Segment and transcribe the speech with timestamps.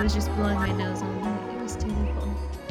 [0.00, 1.56] I was just blowing my nose on it.
[1.56, 2.28] It was terrible.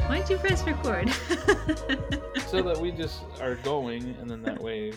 [0.08, 1.10] Why'd you press record?
[2.48, 4.94] so that we just are going, and then that way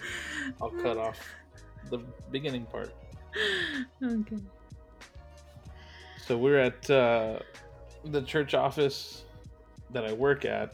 [0.59, 1.19] I'll cut off
[1.91, 1.99] the
[2.31, 2.91] beginning part.
[4.03, 4.37] Okay.
[6.25, 7.37] So we're at uh,
[8.03, 9.25] the church office
[9.91, 10.73] that I work at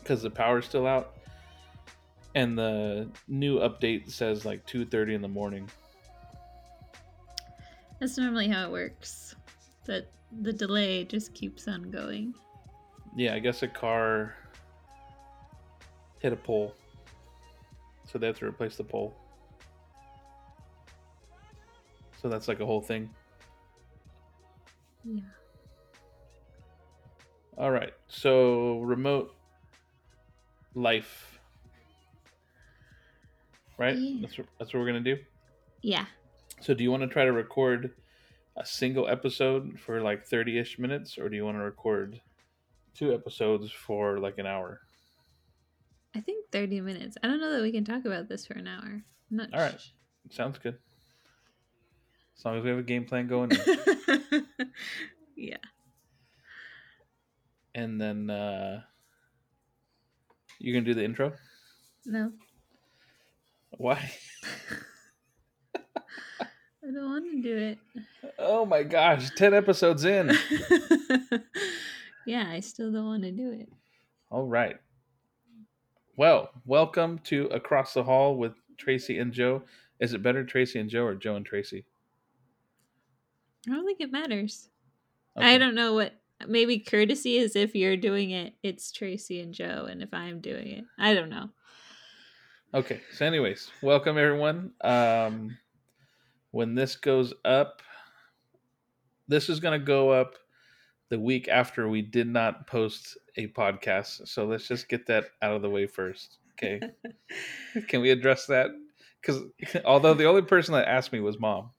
[0.00, 1.14] because the power's still out,
[2.34, 5.70] and the new update says like two thirty in the morning.
[8.00, 9.36] That's normally how it works.
[9.84, 10.08] That
[10.42, 12.34] the delay just keeps on going.
[13.16, 14.34] Yeah, I guess a car
[16.18, 16.74] hit a pole,
[18.10, 19.14] so they have to replace the pole.
[22.20, 23.10] So that's like a whole thing.
[25.04, 25.20] Yeah.
[27.58, 27.92] All right.
[28.08, 29.34] So remote
[30.74, 31.38] life.
[33.76, 33.96] Right?
[33.96, 34.20] Yeah.
[34.22, 35.22] That's that's what we're going to do.
[35.82, 36.06] Yeah.
[36.60, 37.92] So do you want to try to record
[38.56, 42.20] a single episode for like 30ish minutes or do you want to record
[42.94, 44.80] two episodes for like an hour?
[46.14, 47.16] I think 30 minutes.
[47.22, 49.02] I don't know that we can talk about this for an hour.
[49.30, 49.80] I'm not All right.
[49.80, 49.90] sh-
[50.30, 50.78] Sounds good.
[52.38, 53.50] As long as we have a game plan going.
[55.36, 55.56] yeah.
[57.74, 58.80] and then uh
[60.60, 61.32] you going to do the intro?
[62.06, 62.32] No.
[63.76, 64.10] Why?
[66.86, 67.78] I don't want to do it.
[68.38, 70.36] Oh my gosh, 10 episodes in.
[72.26, 73.70] yeah, I still don't want to do it.
[74.30, 74.76] All right.
[76.16, 79.62] Well, welcome to Across the Hall with Tracy and Joe.
[79.98, 81.86] Is it better Tracy and Joe or Joe and Tracy?
[83.66, 84.68] I don't think it matters.
[85.38, 85.54] Okay.
[85.54, 86.12] I don't know what.
[86.46, 90.66] Maybe courtesy is if you're doing it, it's Tracy and Joe, and if I'm doing
[90.68, 91.48] it, I don't know.
[92.74, 93.00] Okay.
[93.12, 94.72] So, anyways, welcome everyone.
[94.82, 95.56] Um,
[96.54, 97.82] when this goes up,
[99.26, 100.34] this is going to go up
[101.10, 104.28] the week after we did not post a podcast.
[104.28, 106.38] So let's just get that out of the way first.
[106.52, 106.80] Okay.
[107.88, 108.70] Can we address that?
[109.20, 109.42] Because
[109.84, 111.70] although the only person that asked me was mom,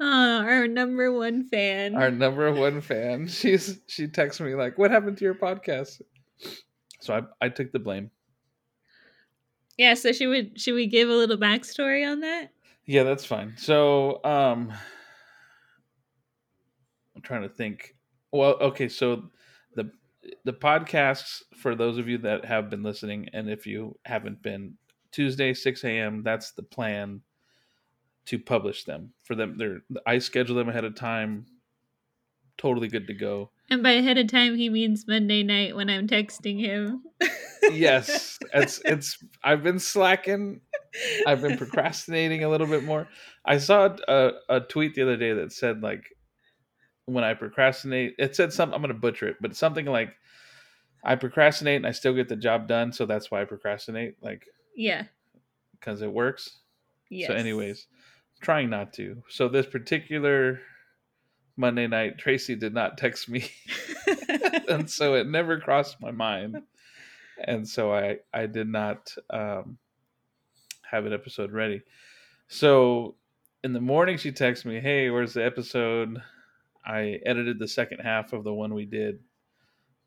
[0.00, 1.94] Oh, our number one fan.
[1.94, 6.02] our number one fan, she's she texts me like, "What happened to your podcast?"
[7.00, 8.10] So I I took the blame.
[9.78, 12.50] yeah, so should we should we give a little backstory on that?
[12.86, 13.54] Yeah, that's fine.
[13.56, 14.72] So, um
[17.14, 17.96] I'm trying to think.
[18.32, 19.30] Well, okay, so
[19.74, 19.90] the
[20.44, 24.74] the podcasts for those of you that have been listening and if you haven't been
[25.12, 26.22] Tuesday 6 a.m.
[26.22, 27.20] that's the plan
[28.26, 29.12] to publish them.
[29.22, 31.46] For them they're I schedule them ahead of time.
[32.56, 33.50] Totally good to go.
[33.70, 37.02] And by ahead of time, he means Monday night when I'm texting him.
[37.72, 40.60] Yes, it's it's I've been slacking
[41.26, 43.08] I've been procrastinating a little bit more.
[43.44, 46.04] I saw a, a tweet the other day that said like
[47.06, 50.14] when I procrastinate, it said something I'm going to butcher it, but something like
[51.02, 54.46] I procrastinate and I still get the job done, so that's why I procrastinate, like
[54.76, 55.04] yeah.
[55.72, 56.58] because it works.
[57.10, 57.28] Yes.
[57.28, 57.86] So, anyways,
[58.40, 59.22] trying not to.
[59.28, 60.60] So this particular
[61.56, 63.48] Monday night, Tracy did not text me,
[64.68, 66.62] and so it never crossed my mind,
[67.46, 69.78] and so I I did not um,
[70.90, 71.82] have an episode ready.
[72.48, 73.14] So
[73.62, 76.20] in the morning, she texted me, "Hey, where's the episode?"
[76.84, 79.20] I edited the second half of the one we did,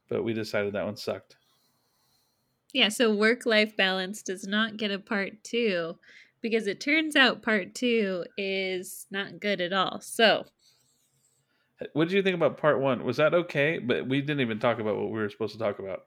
[0.09, 1.37] but we decided that one sucked.
[2.73, 5.97] yeah, so work life balance does not get a part two
[6.41, 9.99] because it turns out part two is not good at all.
[10.01, 10.45] So,
[11.93, 13.03] What did you think about part one?
[13.03, 13.77] Was that okay?
[13.79, 16.03] But we didn't even talk about what we were supposed to talk about.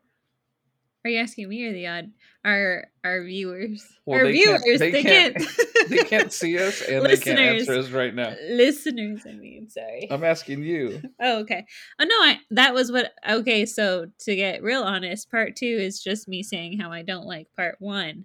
[1.04, 2.10] are you asking me or the odd
[2.44, 3.86] our our viewers?
[4.04, 5.50] Well, our they can't- viewers, they they, can't- can't,
[5.90, 8.34] They can't see us and they can't answer us right now.
[8.48, 10.08] Listeners, I mean, sorry.
[10.10, 11.00] I'm asking you.
[11.20, 11.64] Oh, okay.
[12.00, 16.02] Oh no, I that was what okay, so to get real honest, part 2 is
[16.02, 18.24] just me saying how I don't like part 1.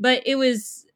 [0.00, 0.86] But it was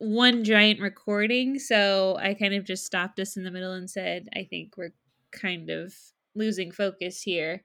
[0.00, 4.28] one giant recording, so I kind of just stopped us in the middle and said,
[4.34, 4.94] I think we're
[5.30, 5.94] kind of
[6.34, 7.62] losing focus here.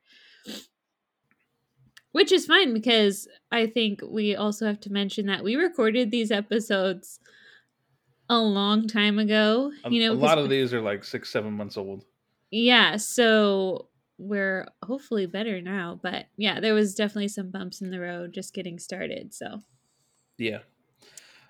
[2.11, 6.31] Which is fine because I think we also have to mention that we recorded these
[6.31, 7.19] episodes
[8.29, 9.71] a long time ago.
[9.83, 12.05] A, You know, a lot of these are like six, seven months old.
[12.51, 17.99] yeah, so we're hopefully better now, but yeah, there was definitely some bumps in the
[17.99, 19.33] road just getting started.
[19.33, 19.61] So
[20.37, 20.59] Yeah.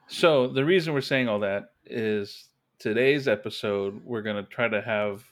[0.07, 2.49] So the reason we're saying all that is
[2.79, 5.23] today's episode, we're going to try to have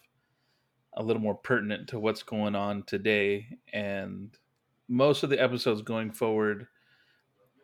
[0.95, 3.47] a little more pertinent to what's going on today.
[3.71, 4.35] And
[4.87, 6.67] most of the episodes going forward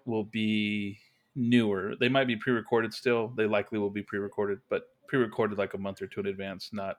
[0.05, 0.99] will be
[1.35, 1.93] newer.
[1.99, 3.33] They might be pre recorded still.
[3.35, 6.27] They likely will be pre recorded, but pre recorded like a month or two in
[6.27, 6.97] advance, not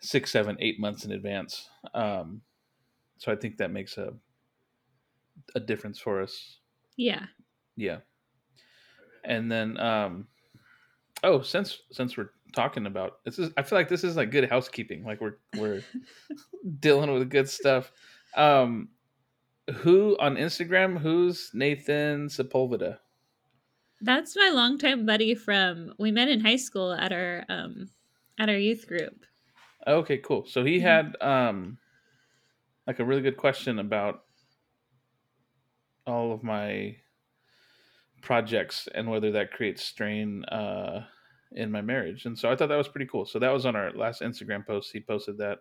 [0.00, 1.68] six, seven, eight months in advance.
[1.94, 2.42] Um,
[3.18, 4.12] so I think that makes a
[5.54, 6.58] a difference for us.
[6.96, 7.26] Yeah.
[7.76, 7.98] Yeah.
[9.26, 10.26] And then um
[11.22, 14.48] oh, since since we're talking about this is I feel like this is like good
[14.48, 15.04] housekeeping.
[15.04, 15.82] Like we're we're
[16.80, 17.92] dealing with good stuff.
[18.36, 18.88] Um
[19.74, 22.98] who on Instagram, who's Nathan Sepulveda?
[24.00, 27.88] That's my longtime buddy from we met in high school at our um
[28.38, 29.24] at our youth group.
[29.86, 30.46] Okay, cool.
[30.46, 31.78] So he had um
[32.86, 34.22] like a really good question about
[36.06, 36.96] all of my
[38.26, 41.04] projects and whether that creates strain uh
[41.52, 42.26] in my marriage.
[42.26, 43.24] And so I thought that was pretty cool.
[43.24, 44.90] So that was on our last Instagram post.
[44.92, 45.58] He posted that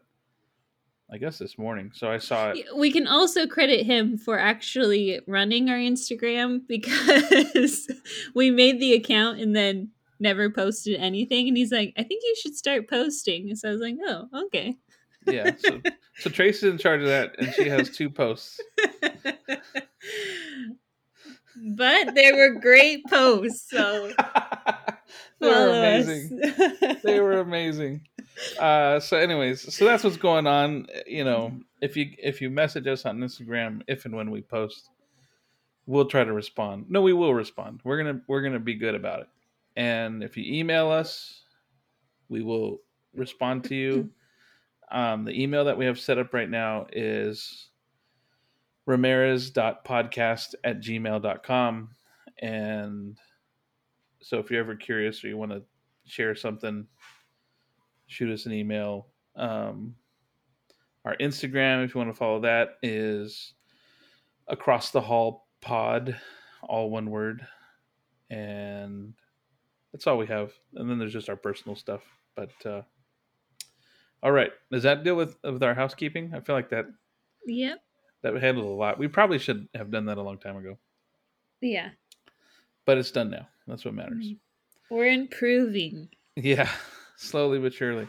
[1.11, 1.91] I guess this morning.
[1.93, 2.65] So I saw it.
[2.75, 7.87] We can also credit him for actually running our Instagram because
[8.33, 11.47] we made the account and then never posted anything.
[11.47, 13.49] And he's like, I think you should start posting.
[13.49, 14.75] And so I was like, oh, okay.
[15.27, 15.51] Yeah.
[15.57, 15.81] So
[16.17, 18.59] so is in charge of that and she has two posts.
[21.57, 23.69] but they were great posts.
[23.69, 24.11] So
[25.39, 26.41] they were amazing.
[27.03, 28.01] they were amazing.
[28.59, 30.87] Uh, so, anyways, so that's what's going on.
[31.07, 34.89] You know, if you if you message us on Instagram, if and when we post,
[35.85, 36.85] we'll try to respond.
[36.89, 37.81] No, we will respond.
[37.83, 39.27] We're gonna we're gonna be good about it.
[39.77, 41.41] And if you email us,
[42.29, 42.79] we will
[43.13, 44.09] respond to you.
[44.91, 47.69] Um, the email that we have set up right now is
[48.85, 51.89] ramirez.podcast at gmail.com.
[52.39, 53.17] And
[54.21, 55.63] so if you're ever curious or you want to
[56.05, 56.87] share something,
[58.07, 59.07] shoot us an email.
[59.35, 59.95] Um,
[61.03, 63.53] our Instagram, if you want to follow that, is
[64.47, 66.19] across the hall pod,
[66.63, 67.45] all one word.
[68.29, 69.13] And
[69.91, 70.51] that's all we have.
[70.73, 72.01] And then there's just our personal stuff.
[72.35, 72.81] But uh,
[74.21, 76.33] all right, does that deal with with our housekeeping?
[76.33, 76.85] I feel like that
[77.45, 77.79] yep.
[78.25, 78.97] That handled a lot.
[78.97, 80.77] We probably should have done that a long time ago,
[81.61, 81.89] Yeah.
[82.85, 83.47] but it's done now.
[83.67, 84.33] That's what matters.
[84.89, 86.09] We're improving.
[86.35, 86.69] Yeah,
[87.17, 88.07] slowly but surely.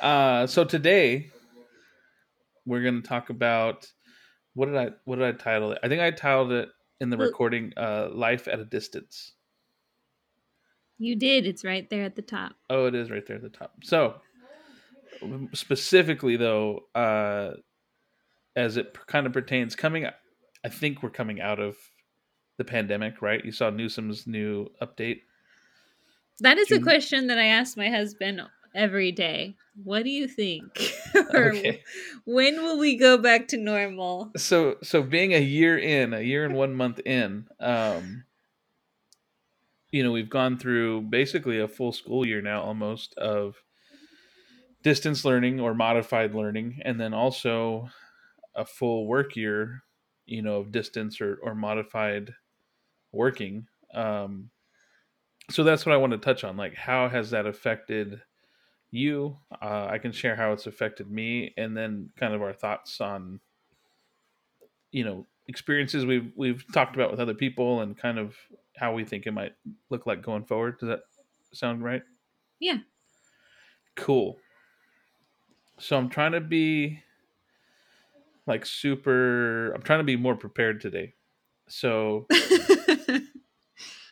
[0.00, 1.30] Uh, so today
[2.66, 3.90] we're going to talk about
[4.54, 5.78] what did I what did I title it?
[5.82, 6.68] I think I titled it
[7.00, 9.32] in the Well- recording uh, "Life at a Distance."
[10.98, 11.46] You did.
[11.46, 12.52] It's right there at the top.
[12.70, 13.72] Oh, it is right there at the top.
[13.82, 14.14] So
[15.52, 17.54] specifically, though, uh,
[18.56, 20.06] as it kind of pertains, coming,
[20.64, 21.76] I think we're coming out of
[22.56, 23.44] the pandemic, right?
[23.44, 25.20] You saw Newsom's new update.
[26.40, 28.40] That is a question that I ask my husband
[28.74, 29.56] every day.
[29.82, 30.92] What do you think?
[31.32, 31.82] or Okay.
[32.24, 34.30] when will we go back to normal?
[34.36, 38.24] so so being a year in a year and one month in um
[39.92, 43.56] you know we've gone through basically a full school year now almost of
[44.82, 47.88] distance learning or modified learning and then also
[48.54, 49.82] a full work year
[50.26, 52.34] you know of distance or, or modified
[53.12, 53.66] working.
[53.94, 54.50] Um
[55.50, 58.22] so that's what i want to touch on like how has that affected
[58.90, 59.36] you?
[59.60, 63.40] Uh, i can share how it's affected me and then kind of our thoughts on
[64.90, 68.34] you know experiences we've we've talked about with other people and kind of
[68.76, 69.52] how we think it might
[69.90, 70.78] look like going forward.
[70.78, 71.00] Does that
[71.52, 72.02] sound right?
[72.60, 72.78] Yeah.
[73.96, 74.38] cool.
[75.78, 77.00] So i'm trying to be
[78.46, 81.14] like super i'm trying to be more prepared today.
[81.66, 82.26] So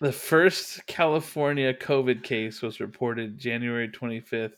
[0.03, 4.55] the first california covid case was reported january 25th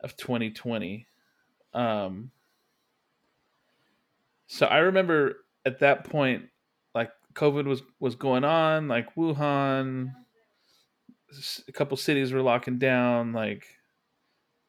[0.00, 1.06] of 2020
[1.74, 2.30] um
[4.46, 6.44] so i remember at that point
[6.94, 10.12] like covid was was going on like wuhan
[11.68, 13.66] a couple cities were locking down like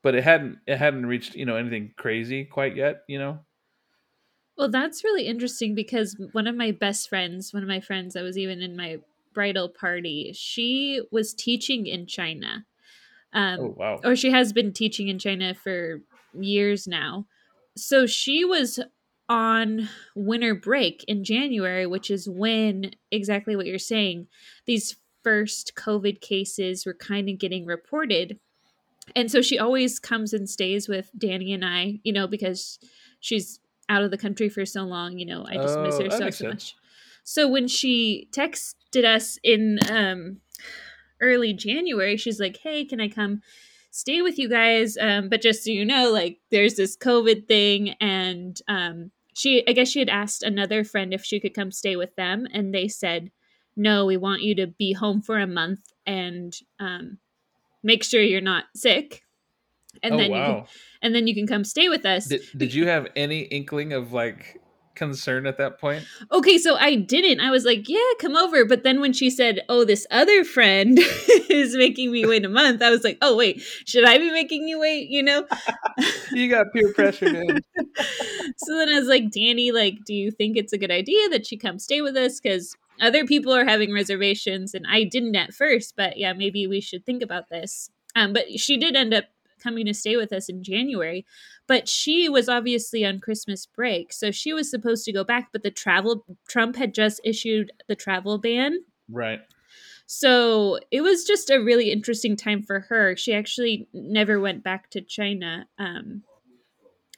[0.02, 3.40] but it hadn't it hadn't reached you know anything crazy quite yet you know
[4.62, 8.22] well, that's really interesting because one of my best friends, one of my friends that
[8.22, 9.00] was even in my
[9.34, 12.64] bridal party, she was teaching in China.
[13.34, 16.02] Um, oh wow or she has been teaching in China for
[16.40, 17.26] years now.
[17.76, 18.80] So she was
[19.28, 24.28] on winter break in January, which is when exactly what you're saying,
[24.68, 28.38] these first COVID cases were kind of getting reported.
[29.16, 32.78] And so she always comes and stays with Danny and I, you know, because
[33.20, 33.60] she's
[33.90, 36.30] out of the country for so long, you know, I just miss Oh, her so,
[36.30, 36.76] so much.
[37.24, 40.42] So when she texted us in um
[41.20, 43.42] early January, she's like, "Hey, can I come
[43.92, 44.98] stay with you guys?
[44.98, 49.74] Um, but just so you know, like, there's this COVID thing, and um, she, I
[49.74, 52.88] guess, she had asked another friend if she could come stay with them, and they
[52.88, 53.32] said,
[53.76, 57.18] "No, we want you to be home for a month and um,
[57.84, 59.24] make sure you're not sick."
[60.04, 60.66] And oh then you can,
[61.02, 62.28] and then you can come stay with us.
[62.28, 64.62] Did, did you have any inkling of like
[64.96, 66.06] concern at that point?
[66.32, 67.40] Okay, so I didn't.
[67.40, 68.66] I was like, yeah, come over.
[68.66, 71.00] But then when she said, oh, this other friend
[71.50, 74.68] is making me wait a month, I was like, oh, wait, should I be making
[74.68, 75.10] you wait?
[75.10, 75.46] You know?
[76.32, 77.60] You got peer pressure, man.
[78.58, 81.46] so then I was like, Danny, like, do you think it's a good idea that
[81.46, 82.40] she come stay with us?
[82.40, 86.80] Because other people are having reservations and I didn't at first, but yeah, maybe we
[86.80, 87.90] should think about this.
[88.16, 89.26] Um, but she did end up
[89.62, 91.26] coming to stay with us in January.
[91.68, 94.12] But she was obviously on Christmas break.
[94.14, 97.96] So she was supposed to go back, but the travel Trump had just issued the
[97.96, 98.80] travel ban.
[99.10, 99.42] Right.
[100.06, 103.16] So it was just a really interesting time for her.
[103.16, 105.68] She actually never went back to China.
[105.78, 106.24] Um,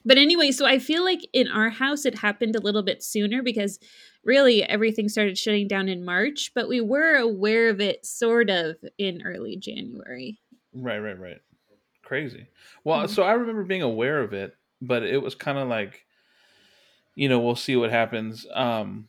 [0.04, 3.42] but anyway, so I feel like in our house it happened a little bit sooner
[3.42, 3.78] because
[4.24, 8.76] really everything started shutting down in March, but we were aware of it sort of
[8.98, 10.38] in early January.
[10.74, 11.40] Right, right, right.
[12.04, 12.46] Crazy.
[12.84, 13.12] Well, mm-hmm.
[13.12, 16.04] so I remember being aware of it, but it was kind of like,
[17.14, 18.46] you know, we'll see what happens.
[18.52, 19.08] Um,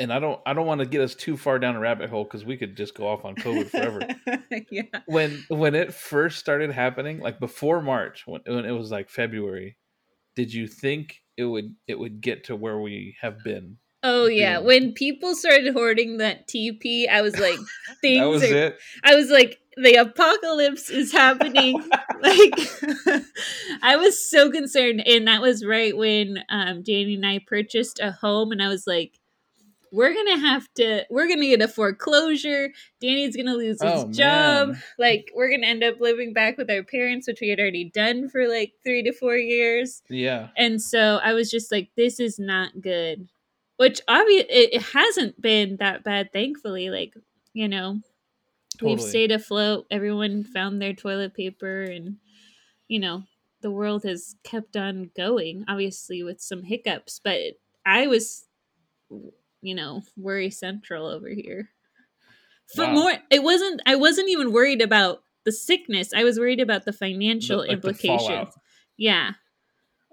[0.00, 2.24] and I don't, I don't want to get us too far down a rabbit hole
[2.24, 4.00] because we could just go off on COVID forever.
[4.70, 4.82] yeah.
[5.06, 9.76] When when it first started happening, like before March, when, when it was like February,
[10.36, 14.58] did you think it would it would get to where we have been Oh yeah,
[14.58, 17.58] when people started hoarding that TP, I was like,
[18.00, 18.56] things that was are.
[18.56, 18.78] It.
[19.02, 21.80] I was like, the apocalypse is happening.
[22.20, 22.52] like,
[23.82, 28.12] I was so concerned, and that was right when um, Danny and I purchased a
[28.12, 29.18] home, and I was like,
[29.90, 32.70] we're gonna have to, we're gonna get a foreclosure.
[33.00, 34.68] Danny's gonna lose his oh, job.
[34.68, 34.82] Man.
[34.98, 38.28] Like, we're gonna end up living back with our parents, which we had already done
[38.28, 40.02] for like three to four years.
[40.10, 43.28] Yeah, and so I was just like, this is not good
[43.78, 47.14] which obviously it, it hasn't been that bad thankfully like
[47.54, 48.00] you know
[48.78, 48.94] totally.
[48.94, 49.86] we've stayed afloat.
[49.90, 52.16] Everyone found their toilet paper and
[52.88, 53.24] you know
[53.60, 57.38] the world has kept on going obviously with some hiccups but
[57.84, 58.46] i was
[59.60, 61.70] you know worry central over here.
[62.74, 62.92] For wow.
[62.92, 66.12] more it wasn't i wasn't even worried about the sickness.
[66.12, 68.52] I was worried about the financial the, like implications.
[68.98, 69.30] Yeah.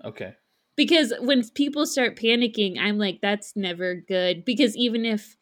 [0.06, 0.36] Okay.
[0.78, 4.46] Because when people start panicking i'm like that's never good.
[4.46, 5.36] Because even if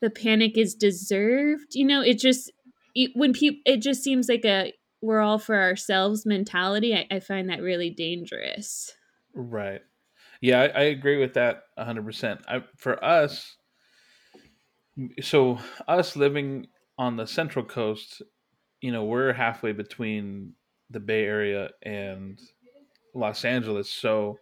[0.00, 2.50] the panic is deserved you know it just
[2.94, 4.72] it, when people it just seems like a
[5.02, 8.92] we're all for ourselves mentality I, I find that really dangerous.
[9.34, 9.80] Right.
[10.40, 13.56] Yeah i, I agree with that 100% I, for us
[15.20, 15.58] so
[15.88, 18.22] us living on the central coast
[18.80, 20.52] you know we're halfway between
[20.90, 22.38] the bay area and
[23.14, 23.90] Los Angeles.
[23.90, 24.38] So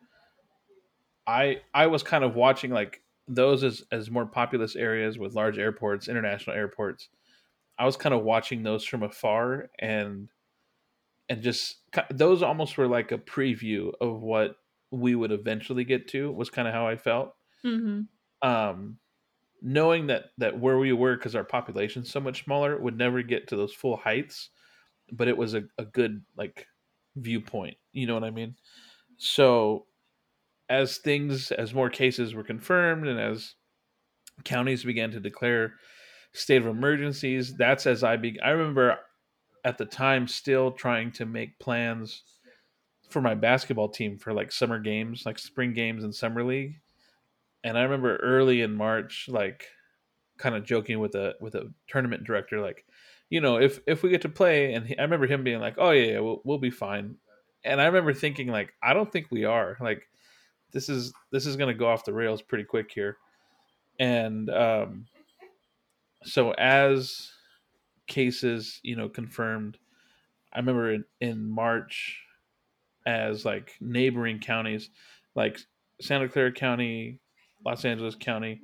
[1.27, 5.59] I I was kind of watching like those as as more populous areas with large
[5.59, 7.09] airports, international airports.
[7.79, 10.29] I was kind of watching those from afar and
[11.29, 11.77] and just
[12.11, 14.57] those almost were like a preview of what
[14.91, 17.35] we would eventually get to was kind of how I felt.
[17.65, 18.03] Mm-hmm.
[18.49, 18.99] Um,
[19.63, 23.49] knowing that that where we were because our population's so much smaller would never get
[23.49, 24.51] to those full heights,
[25.13, 26.67] but it was a, a good like
[27.17, 27.77] viewpoint.
[27.93, 28.57] You know what I mean?
[29.17, 29.87] So
[30.73, 33.55] as things as more cases were confirmed and as
[34.45, 35.75] counties began to declare
[36.33, 38.97] state of emergencies, that's as I be I remember
[39.65, 42.23] at the time still trying to make plans
[43.11, 46.81] for my basketball team for like summer games, like spring games and summer league.
[47.63, 49.67] And I remember early in March like
[50.39, 52.87] kind of joking with a with a tournament director like
[53.29, 55.77] you know, if if we get to play, and he, I remember him being like,
[55.79, 57.17] "Oh yeah, yeah we'll we'll be fine,"
[57.65, 60.07] and I remember thinking like, "I don't think we are." Like,
[60.73, 63.17] this is this is going to go off the rails pretty quick here,
[63.99, 65.07] and um,
[66.25, 67.31] so as
[68.07, 69.79] cases, you know, confirmed,
[70.53, 72.21] I remember in, in March,
[73.07, 74.91] as like neighboring counties,
[75.35, 75.59] like
[76.01, 77.21] Santa Clara County,
[77.65, 78.61] Los Angeles County,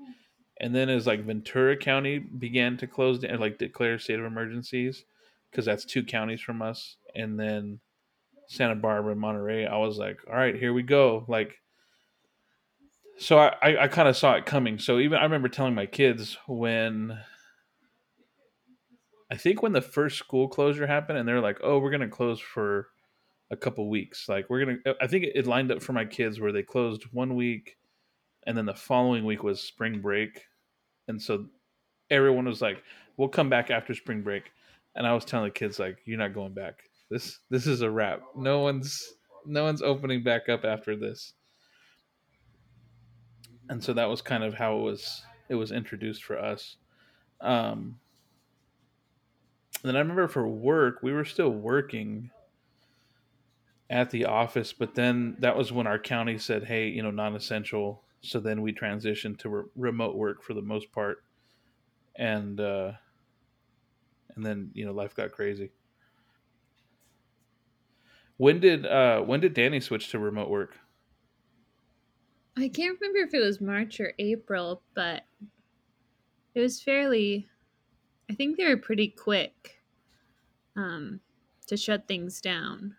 [0.60, 5.04] and then as like Ventura County began to close and like declare state of emergencies
[5.50, 7.80] because that's two counties from us, and then
[8.48, 11.24] Santa Barbara and Monterey, I was like, all right, here we go.
[11.28, 11.54] Like,
[13.18, 14.78] so I I, I kind of saw it coming.
[14.78, 17.18] So even I remember telling my kids when.
[19.30, 22.40] I think when the first school closure happened, and they're like, "Oh, we're gonna close
[22.40, 22.88] for
[23.50, 24.78] a couple weeks." Like we're gonna.
[25.00, 27.76] I think it lined up for my kids where they closed one week,
[28.46, 30.44] and then the following week was spring break,
[31.08, 31.46] and so
[32.10, 32.82] everyone was like,
[33.16, 34.50] "We'll come back after spring break,"
[34.94, 36.80] and I was telling the kids like, "You're not going back.
[37.10, 38.22] This this is a wrap.
[38.36, 39.02] No one's
[39.46, 41.34] no one's opening back up after this."
[43.68, 46.76] And so that was kind of how it was it was introduced for us.
[47.40, 48.00] Um,
[49.82, 52.30] and then I remember for work, we were still working
[53.90, 58.02] at the office, but then that was when our county said, "Hey, you know, non-essential."
[58.20, 61.24] So then we transitioned to re- remote work for the most part,
[62.16, 62.92] and uh,
[64.34, 65.70] and then you know life got crazy.
[68.36, 70.78] When did uh, when did Danny switch to remote work?
[72.58, 75.24] I can't remember if it was March or April, but
[76.54, 77.48] it was fairly.
[78.30, 79.82] I think they were pretty quick
[80.76, 81.20] um,
[81.68, 82.96] to shut things down.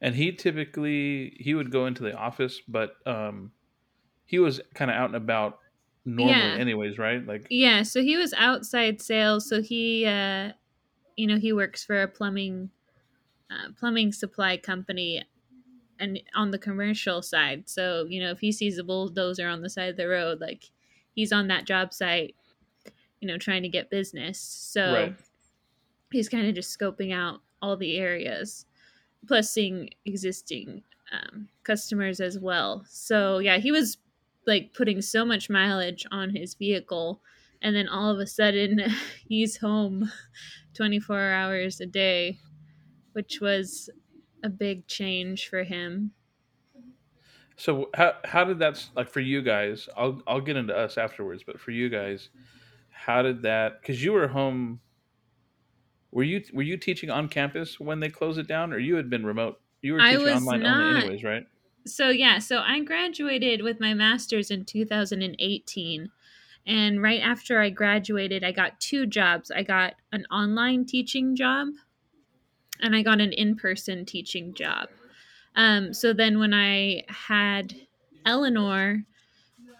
[0.00, 3.52] And he typically he would go into the office, but um,
[4.26, 5.60] he was kind of out and about
[6.04, 6.56] normally, Yeah.
[6.56, 7.24] anyways, right?
[7.26, 9.48] Like Yeah, so he was outside sales.
[9.48, 10.52] So he, uh,
[11.16, 12.70] you know, he works for a plumbing,
[13.50, 15.24] uh, plumbing supply company,
[16.00, 17.68] and on the commercial side.
[17.68, 20.70] So you know, if he sees a bulldozer on the side of the road, like
[21.14, 22.36] he's on that job site,
[23.20, 24.40] you know, trying to get business.
[24.40, 25.16] So Right.
[26.12, 28.66] he's kind of just scoping out all the areas,
[29.26, 32.84] plus seeing existing um, customers as well.
[32.88, 33.98] So yeah, he was
[34.46, 37.22] like putting so much mileage on his vehicle,
[37.62, 38.80] and then all of a sudden
[39.28, 40.10] he's home
[40.74, 42.38] 24 hours a day,
[43.12, 43.90] which was
[44.42, 46.12] a big change for him.
[47.56, 49.88] So how how did that like for you guys?
[49.96, 52.30] I'll I'll get into us afterwards, but for you guys,
[52.88, 53.80] how did that?
[53.80, 54.80] Because you were home.
[56.10, 59.10] Were you were you teaching on campus when they closed it down, or you had
[59.10, 59.60] been remote?
[59.82, 60.80] You were teaching online not.
[60.80, 61.46] only, anyways, right?
[61.86, 66.10] So yeah, so I graduated with my master's in 2018.
[66.66, 69.50] And right after I graduated, I got two jobs.
[69.50, 71.68] I got an online teaching job
[72.82, 74.88] and I got an in-person teaching job.
[75.56, 77.74] Um, so then when I had
[78.24, 79.04] Eleanor,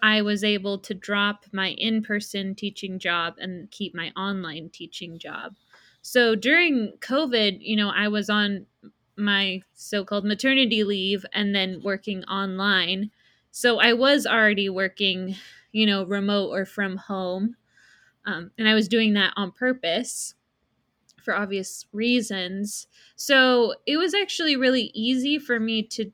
[0.03, 5.55] I was able to drop my in-person teaching job and keep my online teaching job.
[6.01, 8.65] So during COVID, you know, I was on
[9.15, 13.11] my so-called maternity leave and then working online.
[13.51, 15.35] So I was already working,
[15.71, 17.55] you know, remote or from home.
[18.25, 20.33] Um, and I was doing that on purpose
[21.21, 22.87] for obvious reasons.
[23.15, 26.11] So it was actually really easy for me to.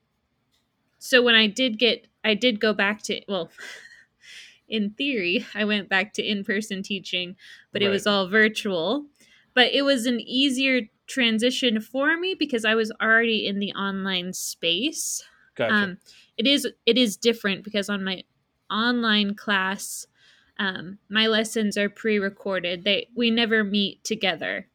[0.99, 3.49] So when I did get, I did go back to, well,
[4.67, 7.35] in theory, I went back to in person teaching,
[7.71, 9.05] but it was all virtual.
[9.53, 14.33] But it was an easier transition for me because I was already in the online
[14.33, 15.23] space.
[15.55, 15.73] Gotcha.
[15.73, 15.97] Um,
[16.37, 18.23] it is it is different because on my
[18.69, 20.05] online class,
[20.59, 22.83] um, my lessons are pre-recorded.
[22.83, 24.67] They we never meet together.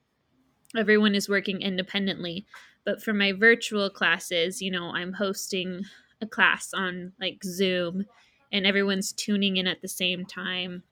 [0.77, 2.47] Everyone is working independently.
[2.85, 5.85] But for my virtual classes, you know, I'm hosting
[6.21, 8.07] a class on like Zoom,
[8.51, 10.83] and everyone's tuning in at the same time.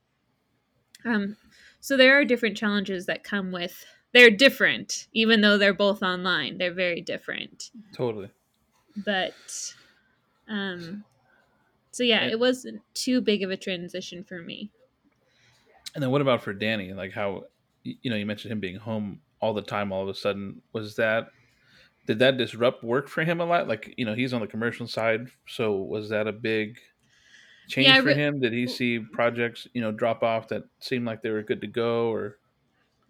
[1.04, 1.36] Um,
[1.80, 3.84] so there are different challenges that come with.
[4.12, 6.58] They're different, even though they're both online.
[6.58, 8.30] They're very different totally.
[9.04, 9.72] but
[10.48, 11.04] um
[11.92, 14.68] so yeah it wasn't too big of a transition for me
[15.94, 16.92] And then what about for Danny?
[16.92, 17.44] Like how
[17.84, 19.92] you know you mentioned him being home all the time.
[19.92, 21.28] All of a sudden, was that
[22.06, 23.68] did that disrupt work for him a lot?
[23.68, 26.78] Like you know he's on the commercial side, so was that a big
[27.68, 28.40] change Yeah, for re- him?
[28.40, 31.68] Did he see projects you know drop off that seemed like they were good to
[31.68, 32.38] go, or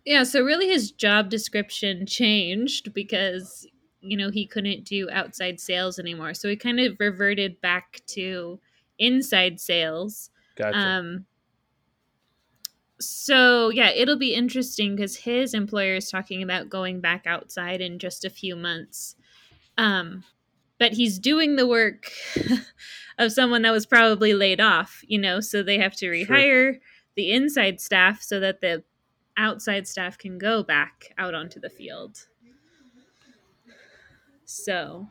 [0.05, 3.67] yeah so really his job description changed because
[4.01, 8.61] you know he couldn't do outside sales anymore so he kind of reverted back to
[8.99, 10.95] inside sales gotcha?
[10.95, 11.27] um
[13.01, 17.99] so yeah it'll be interesting because his employer is talking about going back outside in
[17.99, 19.17] just a few months
[19.79, 20.23] um
[20.79, 22.11] but he's doing the work
[23.19, 26.37] of someone that was probably laid off you know so they have to Sure.
[26.37, 26.81] rehire
[27.17, 28.83] the inside staff so that the
[29.37, 32.27] outside staff can go back out onto the field
[34.45, 35.07] so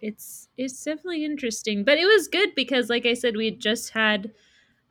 [0.00, 4.32] it's it's definitely interesting but it was good because like i said we just had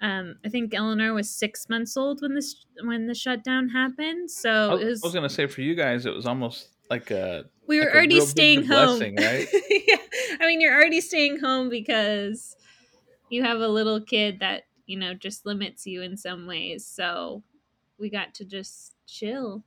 [0.01, 4.31] um, I think Eleanor was six months old when this when the shutdown happened.
[4.31, 7.45] So was, I was, was gonna say for you guys, it was almost like a
[7.67, 8.97] we were like already staying home.
[8.97, 9.47] blessing, right?
[9.69, 9.97] yeah,
[10.39, 12.55] I mean you're already staying home because
[13.29, 16.85] you have a little kid that you know just limits you in some ways.
[16.85, 17.43] So
[17.99, 19.63] we got to just chill,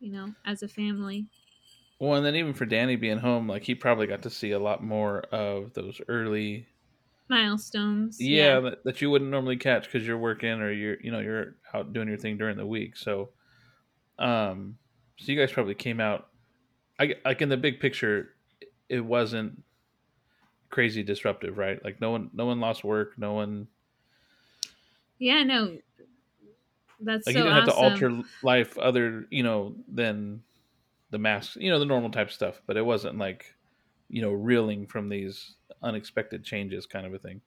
[0.00, 1.28] you know, as a family.
[2.00, 4.58] well, and then even for Danny being home, like he probably got to see a
[4.58, 6.66] lot more of those early
[7.28, 8.20] Milestones.
[8.20, 11.56] yeah, That, that you wouldn't normally catch because you're working or you're you know you're
[11.72, 13.30] out doing your thing during the week so
[14.18, 14.76] um
[15.16, 16.28] so you guys probably came out
[17.00, 18.34] i like in the big picture
[18.88, 19.62] it wasn't
[20.70, 23.66] crazy disruptive right like no one no one lost work no one
[25.18, 25.78] Yeah, no.
[27.00, 30.42] That's like so you didn't have to alter life other you know than
[31.14, 33.53] the masks, you know, the normal type stuff, but it wasn't like,
[34.08, 37.42] you know, reeling from these unexpected changes kind of a thing.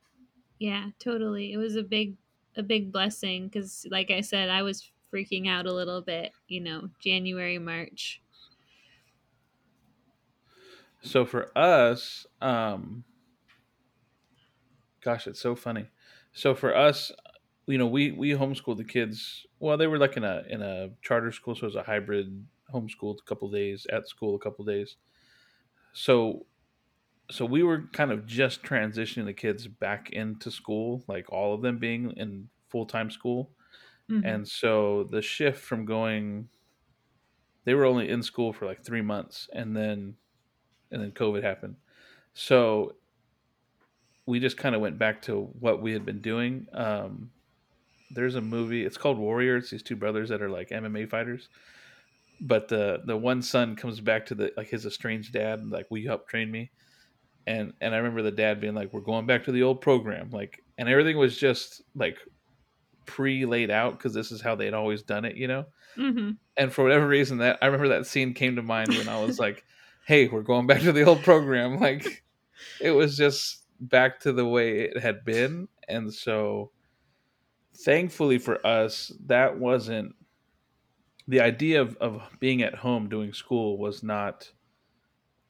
[0.59, 1.53] Yeah, totally.
[1.53, 2.17] It was a big
[2.55, 6.59] a big blessing cuz like I said, I was freaking out a little bit, you
[6.59, 8.21] know, January, March.
[11.01, 13.03] So for us, um
[15.01, 15.89] gosh, it's so funny.
[16.33, 17.11] So for us,
[17.67, 19.45] you know, we we homeschooled the kids.
[19.59, 22.47] Well, they were like in a in a charter school, so it was a hybrid
[22.73, 24.95] homeschooled a couple days at school, a couple days.
[25.97, 26.45] So
[27.31, 31.61] so we were kind of just transitioning the kids back into school, like all of
[31.63, 33.55] them being in full time school.
[34.09, 34.21] Mhm.
[34.25, 36.49] And so the shift from going
[37.65, 40.17] they were only in school for like three months and then
[40.91, 41.77] and then COVID happened.
[42.33, 42.97] So
[44.25, 46.67] we just kind of went back to what we had been doing.
[46.73, 47.31] Um,
[48.11, 48.85] there's a movie.
[48.85, 49.57] It's called Warrior.
[49.57, 51.49] It's these two brothers that are like MMA fighters.
[52.39, 55.89] But the the one son comes back to the like his estranged dad and like,
[55.89, 56.71] "Will you help train me?"
[57.47, 60.29] And and I remember the dad being like, "We're going back to the old program."
[60.31, 62.17] Like, and everything was just like
[63.05, 65.65] pre laid out because this is how they'd always done it, you know.
[65.97, 66.37] Mhm.
[66.57, 69.39] And for whatever reason, that I remember that scene came to mind when I was
[69.39, 69.65] like,
[70.05, 72.23] "Hey, we're going back to the old program." Like,
[72.81, 76.71] it was just back to the way it had been, and so
[77.85, 80.15] thankfully for us, that wasn't
[81.27, 84.51] the idea of, of being at home doing school was not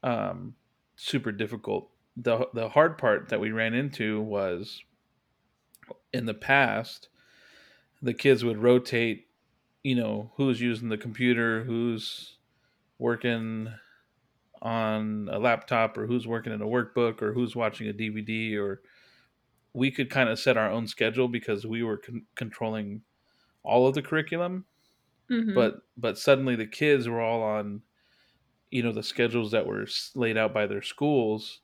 [0.04, 0.56] um,
[0.96, 1.90] super difficult.
[2.16, 4.84] the The hard part that we ran into was
[6.12, 7.10] in the past,
[8.02, 9.26] the kids would rotate.
[9.84, 12.38] You know, who's using the computer, who's
[12.98, 13.70] working
[14.62, 18.82] on a laptop, or who's working in a workbook, or who's watching a DVD, or
[19.74, 23.04] we could kind of set our own schedule because we were con- controlling
[23.63, 24.66] all of the curriculum
[25.30, 25.54] Mhm.
[25.54, 27.84] but but suddenly the kids were all on
[28.72, 31.62] you know the schedules that were laid out by their schools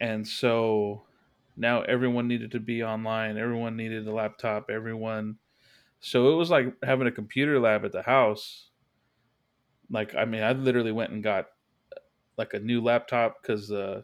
[0.00, 1.06] and so
[1.56, 5.38] now everyone needed to be online everyone needed a laptop everyone
[6.00, 8.70] so it was like having a computer lab at the house
[9.90, 11.48] like i mean i literally went and got
[12.38, 14.02] like a new laptop because uh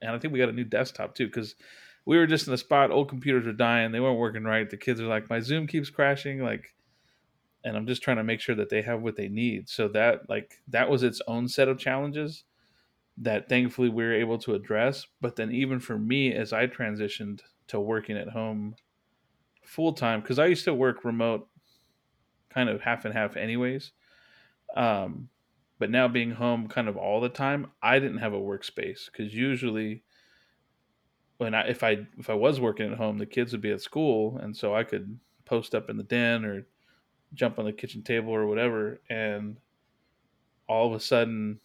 [0.00, 1.54] and i think we got a new desktop too because
[2.06, 4.76] we were just in the spot old computers were dying they weren't working right the
[4.76, 6.73] kids are like my zoom keeps crashing like
[7.64, 9.68] and i'm just trying to make sure that they have what they need.
[9.68, 12.44] So that like that was its own set of challenges
[13.18, 15.06] that thankfully we were able to address.
[15.20, 18.74] But then even for me as i transitioned to working at home
[19.62, 21.48] full time because i used to work remote
[22.50, 23.92] kind of half and half anyways
[24.76, 25.28] um
[25.78, 29.06] but now being home kind of all the time i didn't have a workspace.
[29.06, 30.02] Because usually
[31.38, 33.80] when i if i if i was working at home the kids would be at
[33.80, 36.66] school and so i could post up in the den or
[37.34, 39.58] jump on the kitchen table or whatever and
[40.68, 41.60] all of a sudden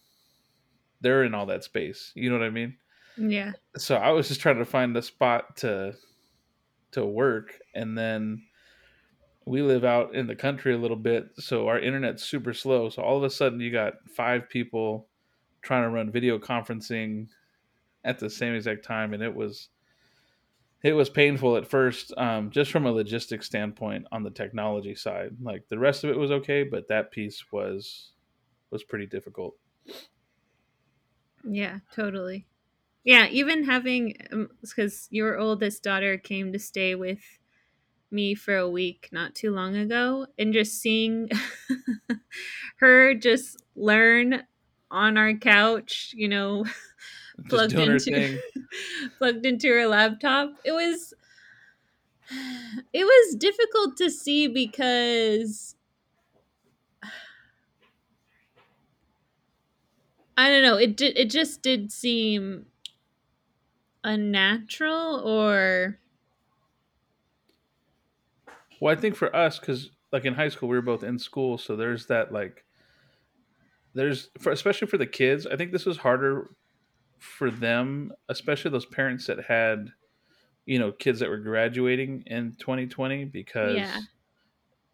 [1.00, 2.12] they're in all that space.
[2.14, 2.76] You know what i mean?
[3.16, 3.52] Yeah.
[3.76, 5.94] so i was just trying to find a spot to
[6.92, 8.42] to work and then
[9.46, 12.88] we live out in the country a little bit so our internet's super slow.
[12.88, 15.08] So all of a sudden you got five people
[15.62, 17.26] trying to run video conferencing
[18.04, 19.68] at the same exact time and it was
[20.82, 25.36] it was painful at first um, just from a logistics standpoint on the technology side
[25.42, 28.12] like the rest of it was okay but that piece was
[28.70, 29.54] was pretty difficult
[31.44, 32.46] Yeah, totally.
[33.04, 34.14] Yeah, even having
[34.60, 37.38] because your oldest daughter came to stay with
[38.10, 41.30] me for a week not too long ago, and just seeing
[42.76, 44.42] her just learn
[44.90, 46.66] on our couch, you know,
[47.48, 48.40] plugged into
[49.18, 50.52] plugged into her laptop.
[50.64, 51.14] It was
[52.92, 55.76] it was difficult to see because
[60.36, 60.76] I don't know.
[60.76, 61.16] It did.
[61.18, 62.66] It just did seem
[64.04, 65.98] unnatural, or
[68.80, 71.58] well i think for us because like in high school we were both in school
[71.58, 72.64] so there's that like
[73.94, 76.50] there's for especially for the kids i think this was harder
[77.20, 79.92] for them especially those parents that had
[80.66, 84.00] you know kids that were graduating in 2020 because Yeah.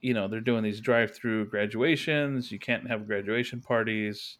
[0.00, 4.38] you know they're doing these drive-through graduations you can't have graduation parties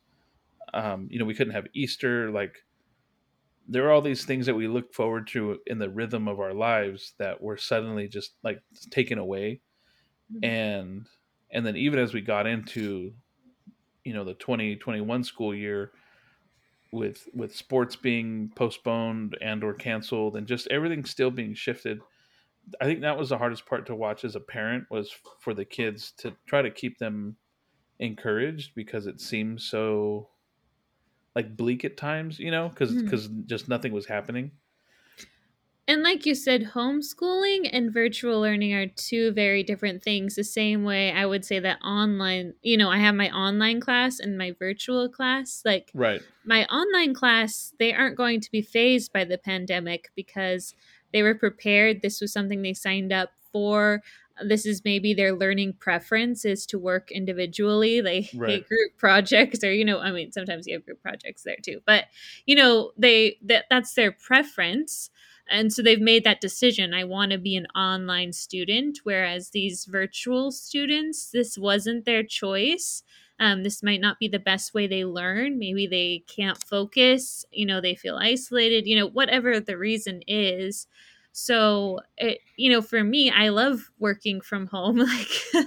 [0.75, 2.59] um, you know we couldn't have easter like
[3.69, 6.55] there are all these things that we look forward to in the rhythm of our
[6.55, 9.61] lives that were suddenly just like taken away
[10.31, 10.43] Mhm.
[10.43, 11.09] and
[11.53, 13.15] and then even as we got into
[14.05, 15.93] you know the 2021 school year
[16.93, 22.01] with with sports being postponed and or canceled and just everything still being shifted
[22.81, 25.65] i think that was the hardest part to watch as a parent was for the
[25.65, 27.37] kids to try to keep them
[27.99, 30.29] encouraged because it seemed so
[31.37, 33.43] like bleak at times, you know, because because hmm.
[33.47, 34.51] just nothing was happening.
[35.89, 40.35] And like you said, homeschooling and virtual learning are two very different things.
[40.35, 44.19] The same way I would say that online, you know, I have my online class
[44.19, 45.63] and my virtual class.
[45.65, 46.23] Like Right.
[46.45, 50.75] my online class, they aren't going to be phased by the pandemic because
[51.13, 52.03] they were prepared.
[52.03, 54.03] This was something they signed up for.
[54.45, 58.01] This is maybe their learning preference is to work individually.
[58.01, 58.45] They Right.
[58.45, 61.81] hate group projects or, you know, I mean, sometimes you have group projects there too.
[61.87, 62.07] But,
[62.45, 65.11] you know, they that that's their preference
[65.49, 66.95] and so they've made that decision.
[66.95, 73.03] I want to be an online student whereas these virtual students this wasn't their choice.
[73.39, 75.59] Um, this might not be the best way they learn.
[75.59, 80.87] Maybe they can't focus you know they feel isolated you know whatever the reason is.
[81.33, 84.99] So it, you know for me i love working from home.
[85.07, 85.65] Like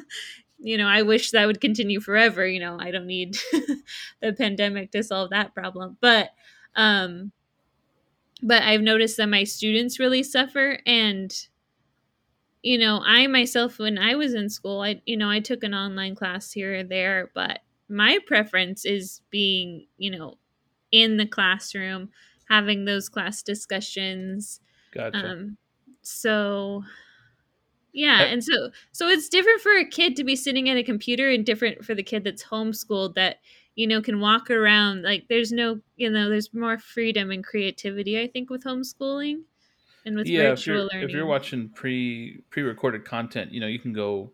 [0.62, 2.46] you know i wish that would continue forever.
[2.46, 3.38] You know i don't need
[4.22, 5.98] the pandemic to solve that problem.
[6.02, 6.32] But
[6.76, 7.32] um
[8.42, 11.34] but I've noticed that my students really suffer and
[12.62, 15.74] you know, I myself when I was in school, I you know, I took an
[15.74, 20.38] online class here or there, but my preference is being, you know,
[20.92, 22.10] in the classroom,
[22.50, 24.60] having those class discussions.
[24.94, 25.18] Gotcha.
[25.18, 25.58] Um
[26.02, 26.84] so
[27.94, 31.30] yeah, and so so it's different for a kid to be sitting at a computer
[31.30, 33.38] and different for the kid that's homeschooled that
[33.80, 38.20] you know can walk around like there's no you know there's more freedom and creativity
[38.22, 39.46] I think with homeschooling
[40.06, 43.68] and with yeah, if you're virtual if you're watching pre pre recorded content, you know,
[43.68, 44.34] you can go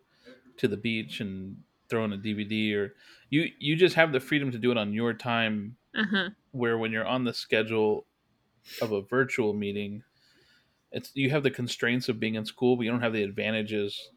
[0.58, 2.94] to the beach and throw in a DVD or
[3.30, 6.30] you you just have the freedom to do it on your time Uh-huh.
[6.52, 8.06] where when you're on the schedule
[8.80, 10.04] of a virtual meeting,
[10.92, 14.10] it's you have the constraints of being in school, but you don't have the advantages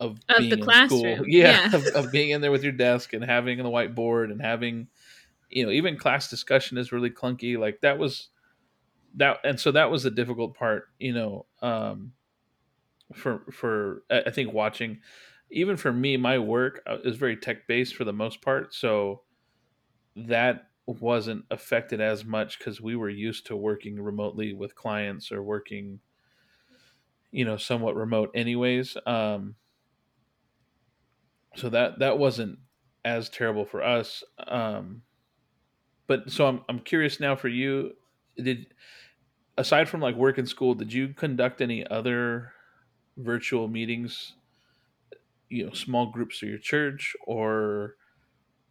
[0.00, 1.22] of Of the being in school.
[1.26, 1.68] Yeah, Yeah.
[1.72, 4.88] of, of being in there with your desk and having the whiteboard and having
[5.50, 7.58] you know, even class discussion is really clunky.
[7.58, 8.30] Like that was
[9.14, 12.14] that and so that was the difficult part, you know, um
[13.14, 15.00] for for I I think watching
[15.50, 19.22] even for me my work uh, is very tech based for the most part, so
[20.16, 25.42] that wasn't affected as much because we were used to working remotely with clients or
[25.42, 26.00] working
[27.30, 29.54] you know somewhat remote anyways um
[31.56, 32.58] so that that wasn't
[33.04, 35.02] as terrible for us um
[36.06, 37.92] but so i'm, I'm curious now for you
[38.36, 38.66] did
[39.56, 42.52] aside from like work and school did you conduct any other
[43.16, 44.34] virtual meetings
[45.50, 47.96] you know small groups through your church or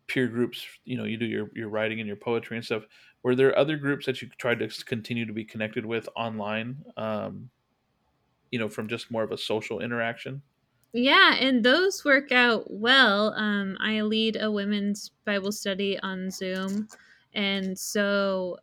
[0.08, 2.84] peer groups you know you do your your writing and your poetry and stuff?
[3.22, 7.50] Were there other groups that you tried to continue to be connected with online um
[8.52, 10.42] you know from just more of a social interaction
[10.93, 13.34] Yeah, and those work out well.
[13.36, 16.88] Um, I lead a women's Bible study on Zoom.
[17.34, 18.58] And so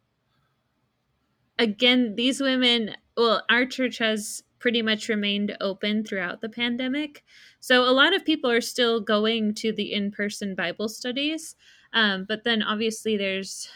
[1.59, 7.23] again, these women, well, our church has pretty much remained open throughout the pandemic.
[7.61, 11.57] So a lot of people are still going to the in person Bible studies.
[11.93, 13.69] Um, but then obviously there's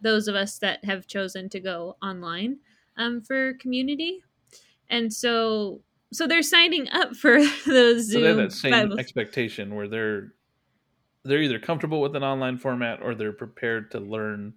[0.00, 2.58] those of us that have chosen to go online
[2.96, 4.22] um, for community.
[4.90, 8.98] And so so they're signing up for those so they have that same Bible.
[8.98, 10.32] expectation where they're
[11.24, 14.54] they're either comfortable with an online format or they're prepared to learn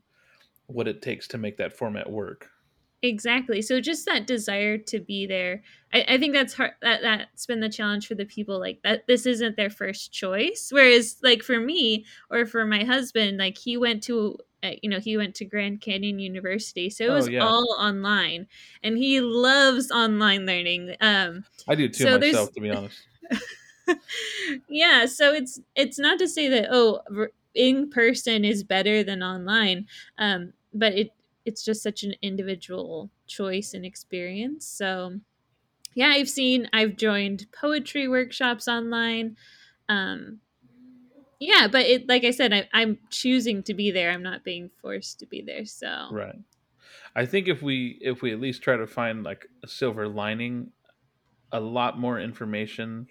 [0.68, 2.50] what it takes to make that format work
[3.02, 3.62] Exactly.
[3.62, 5.62] So just that desire to be there.
[5.94, 6.72] I, I think that's hard.
[6.82, 8.60] That that's been the challenge for the people.
[8.60, 10.70] Like that, this isn't their first choice.
[10.72, 15.00] Whereas, like for me or for my husband, like he went to, uh, you know,
[15.00, 17.46] he went to Grand Canyon University, so it oh was yeah.
[17.46, 18.48] all online,
[18.84, 20.96] and he loves online learning.
[21.02, 23.02] Um, i do too so myself to be honest.
[24.68, 27.02] Yeah so it's it's not to say that oh
[27.54, 31.12] in person is better than online um but it
[31.46, 34.66] it's just such an individual choice and experience.
[34.66, 35.20] So
[35.94, 39.38] yeah i've seen i've joined poetry workshops online.
[39.88, 40.40] Um
[41.46, 44.12] yeah but it like i said I, i'm choosing to be there.
[44.12, 46.08] I'm not being forced to be there so.
[46.12, 46.36] Right.
[47.16, 50.72] I think if we if we at least try to find like a silver lining
[51.52, 53.08] a lot more information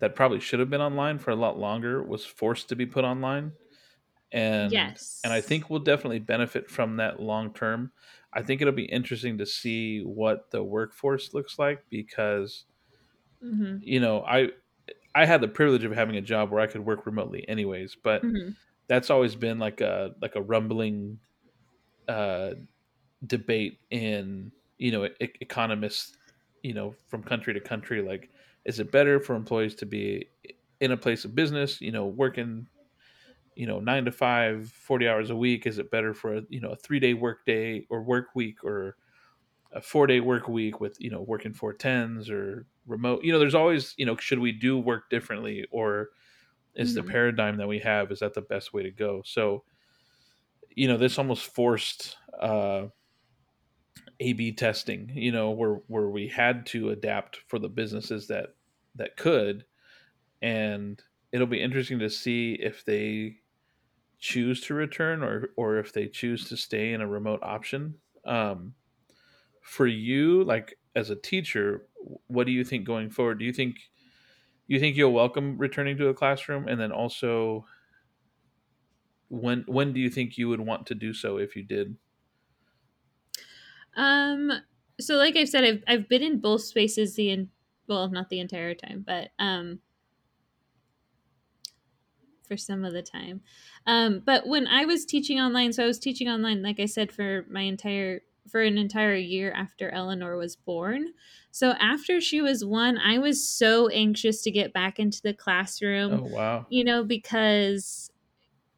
[0.00, 3.04] that probably should have been online for a lot longer was forced to be put
[3.04, 3.52] online.
[4.32, 5.20] And yes.
[5.24, 7.92] and i think we'll definitely benefit from that long term.
[8.32, 12.66] I think it'll be interesting to see what the workforce looks like because
[13.40, 14.48] hmm you know i
[15.16, 18.22] i had the privilege of having a job where i could work remotely anyways but
[18.22, 18.56] hmm
[18.88, 21.20] that's always been like a like a rumbling
[22.08, 22.52] uh
[23.26, 26.16] debate in you know e- economists
[26.62, 28.30] you know from country to country like
[28.64, 30.28] is it better for employees to be
[30.80, 32.68] in a place of business you know working
[33.54, 35.66] you know, nine to five, 40 hours a week?
[35.66, 38.62] Is it better for a, you know, a three day work day or work week
[38.64, 38.96] or
[39.72, 43.24] a four day work week with, you know, working four tens or remote?
[43.24, 46.10] You know, there's always, you know, should we do work differently or
[46.74, 46.94] is Mhm.
[46.94, 49.22] the paradigm that we have, is that the best way to go?
[49.24, 49.64] So,
[50.70, 52.88] you know, this almost forced, uh,
[54.20, 58.50] a B testing, you know, where where we had to adapt for the businesses that
[58.94, 59.66] that could,
[60.42, 63.38] and it'll be interesting to see if they
[64.18, 68.00] choose to return or or if they choose to stay in a remote option.
[68.26, 68.74] Um,
[69.62, 71.86] for you, like as a teacher,
[72.26, 73.38] what do you think going forward?
[73.38, 73.76] Do you think
[74.66, 77.66] you think you'll welcome returning to a classroom, and then also
[79.28, 81.96] when when do you think you would want to do so if you did?
[83.96, 84.50] Um.
[84.98, 87.50] So, like I've said, I've I've been in both spaces the in,
[87.86, 89.80] well, not the entire time, but um,
[92.48, 93.42] for some of the time.
[93.86, 97.12] Um, but when I was teaching online, so I was teaching online, like I said,
[97.12, 101.12] for my entire for an entire year after Eleanor was born.
[101.50, 106.12] So after she was one, I was so anxious to get back into the classroom.
[106.14, 108.10] Oh wow, You know, because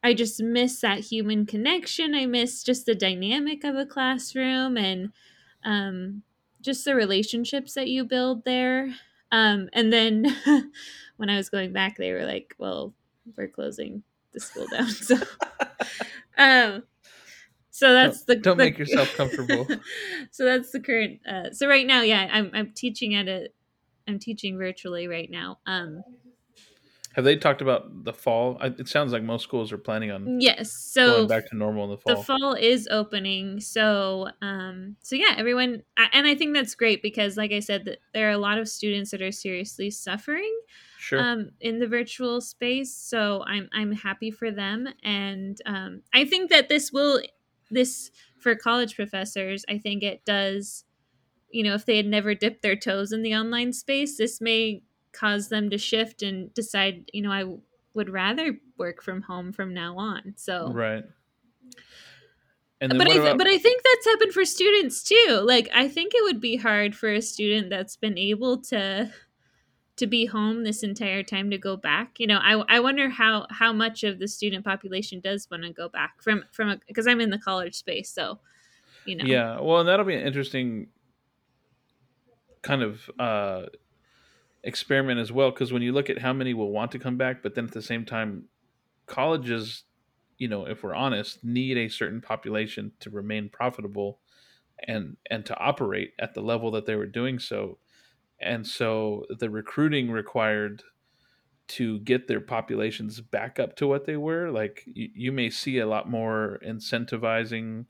[0.02, 2.14] I just miss that human connection.
[2.14, 5.12] I miss just the dynamic of a classroom and
[5.64, 6.22] um,
[6.60, 8.94] just the relationships that you build there.
[9.32, 10.24] Um, and then
[11.16, 12.94] when I was going back, they were like, "Well,
[13.36, 14.02] we're closing
[14.32, 15.16] the school down." So,
[16.38, 16.84] um,
[17.78, 19.66] so that's the don't the- make yourself comfortable.
[20.32, 21.20] so that's the current.
[21.26, 23.48] Uh, so right now, yeah, I'm I'm teaching at a,
[24.08, 25.58] I'm teaching virtually right now.
[25.64, 26.02] Um,
[27.14, 28.58] Have they talked about the fall?
[28.60, 30.72] I- It sounds like most schools are planning on yes.
[30.72, 32.16] So going back to normal in the fall.
[32.16, 37.00] the fall is opening so um so yeah everyone I- and i think that's great
[37.02, 40.54] because like i said that there are a lot of students that are seriously suffering
[40.98, 41.20] sure.
[41.20, 46.50] um in the virtual space so i'm i'm happy for them and um i think
[46.50, 47.20] that this will
[47.70, 50.84] this for college professors i think it does
[51.50, 54.82] you know if they had never dipped their toes in the online space this may
[55.12, 57.44] cause them to shift and decide you know i
[57.94, 61.04] would rather work from home from now on so right.
[62.80, 63.38] And then but I, th- about?
[63.38, 65.42] but I think that's happened for students too.
[65.44, 69.12] Like I think it would be hard for a student that's been able to
[69.98, 72.18] to be home this entire time to go back.
[72.18, 75.72] You know, I, I wonder how how much of the student population does want to
[75.72, 78.38] go back from from because I'm in the college space, so
[79.04, 79.24] you know.
[79.24, 79.60] Yeah.
[79.60, 80.88] Well, and that'll be an interesting
[82.62, 83.66] kind of uh,
[84.64, 87.42] experiment as well, because when you look at how many will want to come back,
[87.42, 88.44] but then at the same time,
[89.06, 89.84] colleges,
[90.38, 94.20] you know, if we're honest, need a certain population to remain profitable
[94.86, 97.78] and and to operate at the level that they were doing so
[98.40, 100.82] and so the recruiting required
[101.68, 105.78] to get their populations back up to what they were like you, you may see
[105.78, 107.86] a lot more incentivizing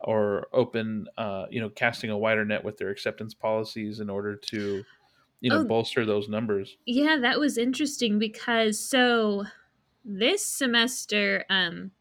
[0.00, 4.36] or open uh, you know casting a wider net with their acceptance policies in order
[4.36, 4.86] to
[5.40, 5.68] you know Oh.
[5.68, 9.44] bolster those numbers Yeah, that was interesting because so
[10.04, 11.92] this semester um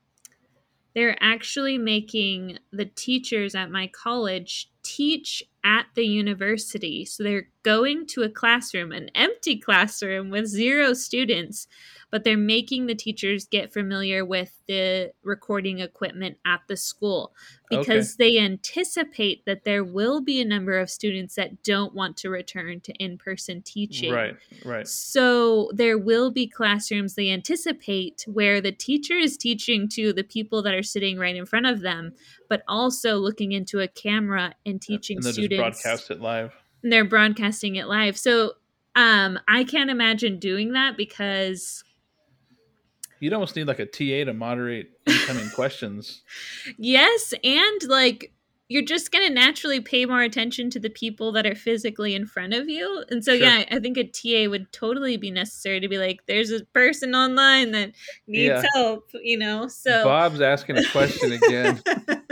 [0.94, 7.06] they're actually making the teachers at my college teach at the university.
[7.06, 11.68] So they're going to a classroom, an empty classroom with zero students,
[12.12, 17.34] but they're making the teachers get familiar with the recording equipment at the school
[17.70, 22.30] because they anticipate that there will be a number of students that don't want to
[22.30, 24.12] return to in-person teaching.
[24.12, 30.12] right right So there will be classrooms they anticipate where the teacher is teaching to
[30.12, 32.14] the people that are sitting right in front of them,
[32.50, 35.78] but also looking into a camera and teaching and students.
[35.78, 36.52] just broadcast it live
[36.84, 38.18] and they're broadcasting it live.
[38.18, 38.54] So
[38.96, 41.84] um, I can't imagine doing that because
[43.20, 46.22] you'd almost need like a ta to moderate incoming questions
[46.78, 48.34] yes, and like
[48.72, 52.26] you're just going to naturally pay more attention to the people that are physically in
[52.26, 53.04] front of you.
[53.10, 53.46] And so, Sure.
[53.46, 57.14] yeah, I think a TA would totally be necessary to be like, there's a person
[57.14, 57.92] online that
[58.28, 58.64] needs Yeah.
[58.74, 59.68] help, you know?
[59.68, 61.82] So, bob's asking a question again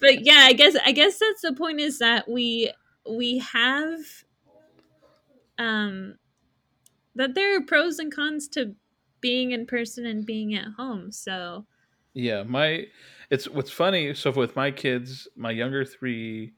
[0.00, 2.70] but yeah, I guess, I guess that's the point is that we,
[3.10, 4.00] we have,
[5.58, 6.18] um,
[7.14, 8.74] that there are pros and cons to
[9.20, 11.12] being in person and being at home.
[11.12, 11.66] So,
[12.14, 12.86] Yeah, my
[13.30, 14.14] it's what's funny.
[14.14, 16.54] So with my kids, my younger three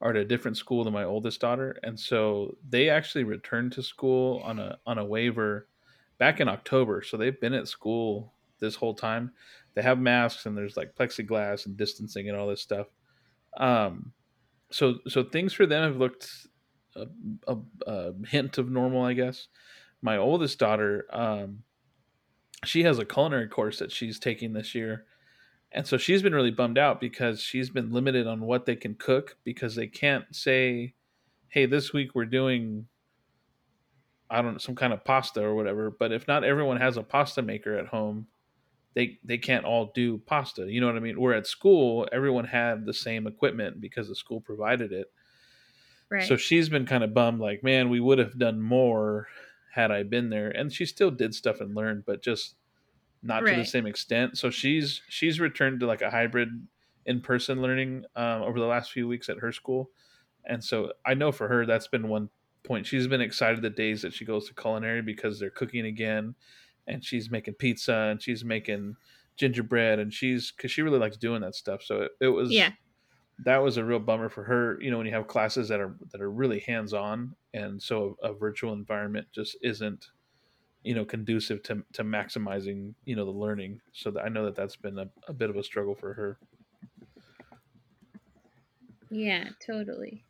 [0.00, 3.82] are at a different school than my oldest daughter, and so they actually returned to
[3.82, 5.68] school on a on a waiver
[6.18, 7.02] back in October.
[7.02, 9.32] So they've been at school this whole time.
[9.74, 12.86] They have masks and there's like plexiglass and distancing and all this stuff.
[13.58, 14.12] Um,
[14.74, 16.48] so so things for them have looked
[16.96, 17.06] a,
[17.46, 17.56] a,
[17.86, 19.46] a hint of normal, I guess.
[20.02, 21.62] My oldest daughter, um,
[22.64, 25.06] she has a culinary course that she's taking this year.
[25.70, 28.96] And so she's been really bummed out because she's been limited on what they can
[28.96, 30.94] cook because they can't say,
[31.48, 32.86] "Hey, this week we're doing
[34.28, 37.02] I don't know, some kind of pasta or whatever." But if not everyone has a
[37.04, 38.26] pasta maker at home,
[38.94, 40.70] they they can't all do pasta.
[40.70, 41.20] You know what I mean?
[41.20, 45.12] Where at school, everyone had the same equipment because the school provided it.
[46.10, 46.26] Right.
[46.26, 49.26] So she's been kind of bummed, like, man, we would have done more
[49.72, 50.50] had I been there.
[50.50, 52.54] And she still did stuff and learned, but just
[53.22, 54.38] not to the same extent.
[54.38, 56.66] So she's she's returned to like a hybrid
[57.06, 59.90] in person learning um, over the last few weeks at her school.
[60.44, 62.28] And so I know for her that's been one
[62.62, 62.86] point.
[62.86, 66.34] She's been excited the days that she goes to culinary because they're cooking again,
[66.86, 68.96] and she's making pizza and she's making
[69.36, 71.82] gingerbread and she's because she really likes doing that stuff.
[71.82, 72.72] So it, it was Yeah.
[73.40, 74.80] that was a real bummer for her.
[74.80, 78.16] You know, when you have classes that are that are really hands on, and so
[78.22, 80.10] a, a virtual environment just isn't,
[80.84, 83.80] you know, conducive to to maximizing you know the learning.
[83.92, 86.38] So that I know that that's been a, a bit of a struggle for her.
[89.10, 90.24] Yeah, totally.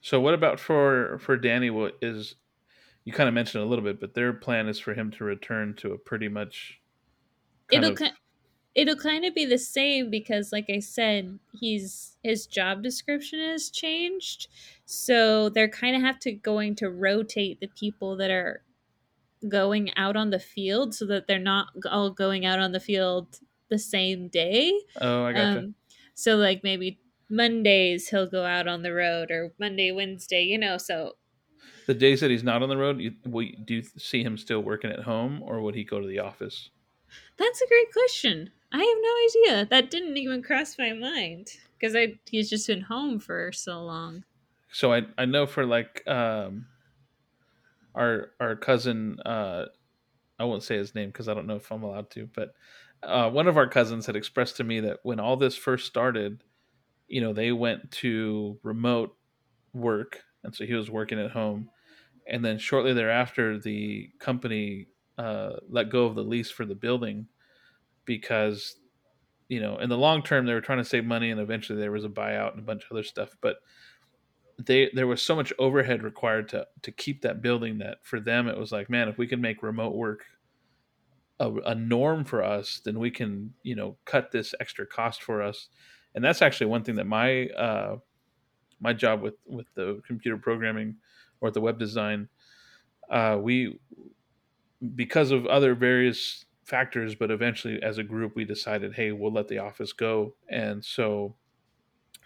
[0.00, 1.70] So what about for for Danny?
[1.70, 2.36] What is
[3.10, 5.74] you kind of mentioned a little bit, but their plan is for him to return
[5.78, 6.78] to a pretty much.
[7.72, 8.12] It'll of, ki-
[8.76, 13.68] it'll kind of be the same because like I said, he's his job description has
[13.68, 14.46] changed.
[14.84, 18.62] So they're kind of have to going to rotate the people that are
[19.48, 23.40] going out on the field so that they're not all going out on the field
[23.70, 24.72] the same day.
[25.00, 25.58] oh, I gotcha.
[25.58, 25.74] Um,
[26.14, 30.78] so like maybe Mondays he'll go out on the road or Monday, Wednesday, you know,
[30.78, 31.16] so
[31.90, 34.38] the days that he's not on the road, you, will, you- do you see him
[34.38, 36.70] still working at home, or would he go to the office?
[37.36, 38.50] that's a great question.
[38.72, 39.66] I have no idea.
[39.66, 44.24] That didn't even cross my mind because I he's just been home for so long.
[44.72, 46.66] so I I know for like um
[47.94, 49.66] our our cousin uh
[50.38, 52.54] I won't say his name because I don't know if I'm allowed to, but
[53.02, 56.44] uh, one of our cousins had expressed to me that when all this first started,
[57.08, 59.16] you know, they went to remote
[59.74, 61.70] work, and so he was working at home,
[62.30, 64.86] and then shortly thereafter, the company
[65.18, 67.26] uh, let go of the lease for the building
[68.06, 68.76] because
[69.48, 71.92] you know in the long term they were trying to save money and eventually there
[71.92, 73.36] was a buyout and a bunch of other stuff.
[73.40, 73.56] But
[74.58, 78.46] they there was so much overhead required to to keep that building that for them
[78.46, 80.24] it was like man if we can make remote work
[81.38, 85.42] a, a norm for us then we can you know cut this extra cost for
[85.42, 85.68] us.
[86.14, 87.96] And that's actually one thing that my uh
[88.80, 90.96] my job with with the computer programming
[91.40, 92.28] or the web design
[93.10, 93.78] uh we
[94.94, 99.48] because of other various factors but eventually as a group we decided hey we'll let
[99.48, 100.34] the office go.
[100.48, 101.34] And so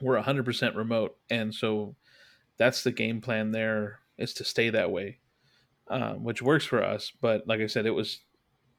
[0.00, 1.16] we're 100% remote.
[1.30, 1.94] And so
[2.58, 5.18] that's the game plan there is to stay that way
[5.88, 7.12] um, which works for us.
[7.20, 8.20] But like i said it was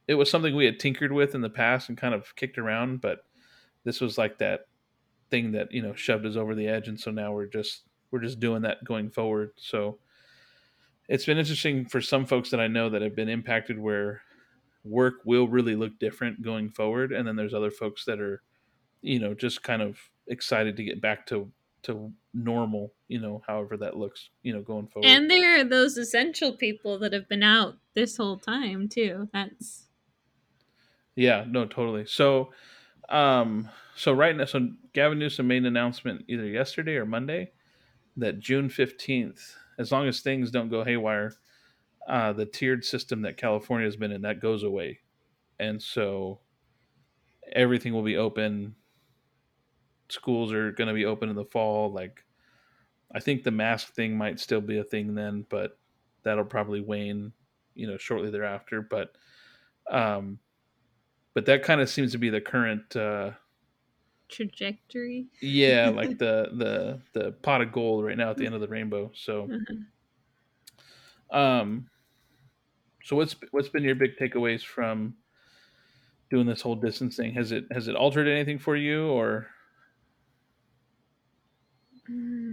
[0.08, 3.02] it was something we had tinkered with in the past and kind of kicked around.
[3.02, 3.20] But
[3.84, 4.68] this was like that
[5.32, 6.88] thing that you know shoved us over the edge.
[6.88, 9.52] And so now we're just we're just doing that going forward.
[9.58, 10.00] So
[11.08, 14.22] it's been interesting for some folks that i know that have been impacted where
[14.86, 17.12] work will really look different going forward.
[17.12, 18.42] And then there's other folks that are
[19.02, 19.98] you know just kind of
[20.28, 21.52] excited to get back to
[21.84, 25.08] to normal you know however that looks you know going forward.
[25.08, 29.28] And there are those essential people that have been out this whole time too.
[29.34, 29.88] That's
[31.16, 32.06] yeah no totally.
[32.06, 32.52] So
[33.10, 37.52] um so right now so gavin newsom made an announcement either yesterday or monday
[38.18, 41.34] that june 15th as long as things don't go haywire
[42.08, 45.00] uh the tiered system that california has been in that goes away.
[45.60, 46.42] And so
[47.54, 48.76] everything will be open.
[50.10, 51.92] Schools are going to be open in the fall.
[51.92, 52.24] Like
[53.14, 55.78] i think the mask thing might still be a thing then but
[56.24, 57.32] that'll probably wane
[57.76, 58.82] you know shortly thereafter.
[58.82, 59.16] But
[59.90, 60.40] um
[61.34, 63.32] but that kind of seems to be the current uh
[64.30, 65.28] trajectory.
[65.42, 68.68] yeah like the the the pot of gold right now at the end of the
[68.68, 69.76] rainbow so Uh-huh.
[71.32, 71.90] um
[73.04, 75.16] so what's what's been your big takeaways from
[76.30, 79.48] doing this whole distance thing has it has it altered anything for you or
[82.08, 82.45] Hmm.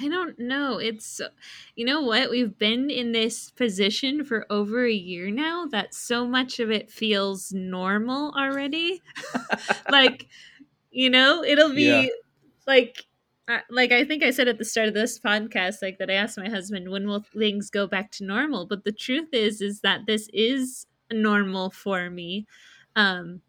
[0.00, 0.78] I don't know.
[0.78, 1.20] It's
[1.76, 2.30] you know what?
[2.30, 6.90] We've been in this position for over a year now that so much of it
[6.90, 9.02] feels normal already.
[9.88, 10.28] like,
[10.90, 12.12] you know, it'll be Yeah.
[12.66, 13.06] like
[13.48, 16.14] uh, like I think I said at the start of this podcast like that I
[16.14, 19.80] asked my husband when will things go back to normal, but the truth is is
[19.82, 22.46] that this is normal for me.
[22.96, 23.42] Um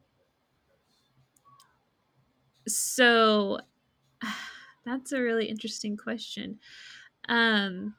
[2.68, 3.60] so
[4.86, 6.60] that's a really interesting question.
[7.30, 7.96] Um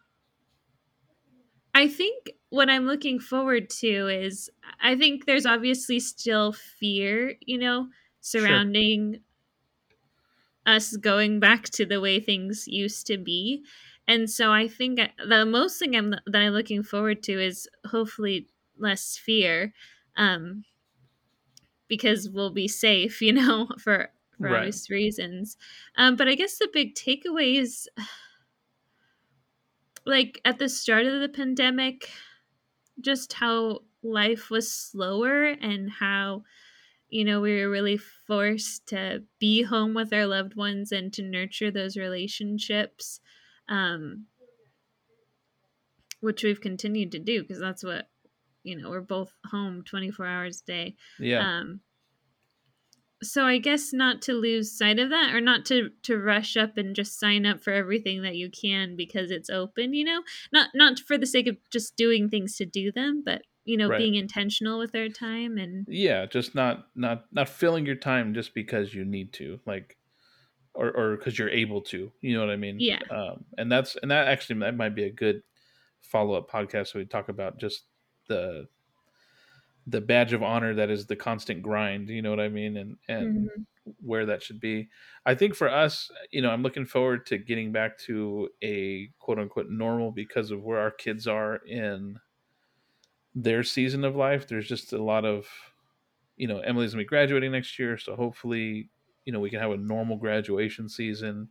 [1.74, 4.49] I think what I'm looking forward to is
[4.80, 7.89] I think there's obviously still fear, you know,
[8.20, 9.22] surrounding
[10.66, 13.64] us going back to the way things used to be.
[14.09, 18.49] And so I think the most thing I'm that I'm looking forward to is hopefully
[18.76, 19.72] less fear
[20.16, 20.64] um
[21.89, 24.11] because we'll be safe, you know, for
[24.41, 24.51] for Right.
[24.51, 25.57] obvious reasons.
[25.97, 27.89] Um but I guess the big takeaway is
[30.07, 32.11] like at the start of the pandemic
[33.01, 36.45] just how life was slower and how
[37.09, 41.22] you know we were really forced to be home with our loved ones and to
[41.22, 43.20] nurture those relationships
[43.68, 44.26] um
[46.20, 48.09] which we've continued to do because that's what
[48.62, 51.41] you know we're both home 24 hours a day Yeah.
[51.41, 51.80] um
[53.25, 56.77] so i guess not to lose sight of that or not to to rush up
[56.77, 60.22] and just sign up for everything that you can because it's open you know
[60.53, 63.89] not not for the sake of just doing things to do them but you know
[63.89, 63.99] Right.
[63.99, 68.55] being intentional with our time and yeah just not not not filling your time just
[68.55, 69.97] because you need to like
[70.75, 73.01] or or because you're able to you know what i mean Yeah.
[73.11, 75.43] um and that's and that actually that might be a good
[76.03, 77.85] follow-up podcast so we talk about just
[78.29, 78.66] the
[79.87, 82.97] the badge of honor that is the constant grind you know what i mean and
[83.09, 83.51] and
[84.01, 84.89] where that should be.
[85.26, 89.39] I think for us you know i'm looking forward to getting back to a quote
[89.39, 92.18] unquote normal because of where our kids are in
[93.35, 94.47] their season of life.
[94.47, 95.47] There's just a lot of
[96.37, 98.91] you know emily's gonna be graduating next year so hopefully
[99.24, 101.49] you know we can have a normal graduation season.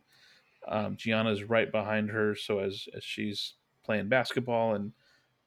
[0.66, 3.54] Um, gianna's right behind her so as as she's
[3.84, 4.92] playing basketball and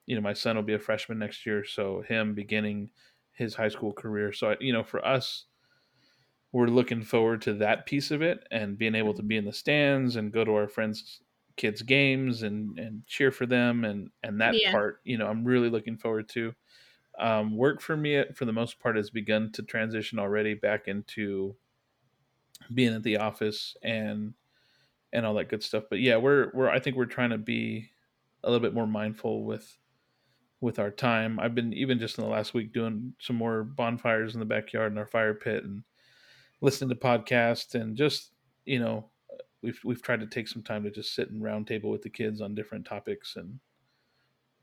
[0.08, 2.90] you know my son will be a freshman next year so him beginning
[3.32, 4.32] his high school career.
[4.32, 5.46] So you know for us
[6.52, 9.52] we're looking forward to that piece of it and being able to be in the
[9.52, 11.22] stands and go to our friends
[11.56, 14.70] kids games and and cheer for them and and that Yeah.
[14.70, 16.54] part you know i'm really looking forward to.
[17.18, 21.56] Um, work for me for the most part has begun to transition already back into
[22.72, 24.34] being at the office and
[25.12, 25.84] and all that good stuff.
[25.90, 27.90] But yeah we're we're i think we're trying to be
[28.44, 29.78] a little bit more mindful with
[30.60, 31.38] with our time.
[31.38, 34.92] I've been even just in the last week doing some more bonfires in the backyard
[34.92, 35.84] in our fire pit and
[36.60, 38.32] listening to podcasts and just
[38.64, 39.08] you know
[39.62, 42.10] we've we've tried to take some time to just sit and round table with the
[42.10, 43.60] kids on different topics and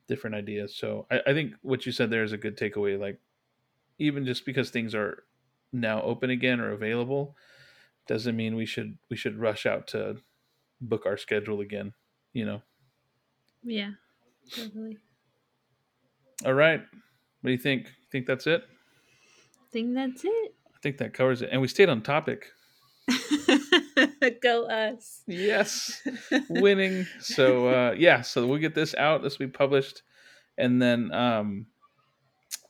[0.07, 0.75] different ideas.
[0.75, 3.19] So I, I think what you said there is a good takeaway like
[3.97, 5.23] even just because things are
[5.71, 7.35] now open again or available
[8.07, 10.17] doesn't mean we should we should rush out to
[10.81, 11.93] book our schedule again
[12.33, 12.61] you know?
[13.63, 13.91] Yeah
[14.51, 14.97] totally
[16.43, 16.79] all right.
[16.79, 17.91] What do you think?
[18.11, 18.63] Think that's it?
[19.71, 20.55] Think that's it.
[20.73, 21.49] I think that covers it.
[21.51, 22.47] And we stayed on topic.
[24.41, 25.21] Go us.
[25.27, 26.01] Yes.
[26.49, 27.05] Winning.
[27.19, 28.21] So uh yeah.
[28.21, 30.01] So we'll get this out this will be published.
[30.57, 31.67] And then um